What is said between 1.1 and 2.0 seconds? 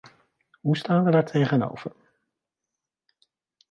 daar tegenover?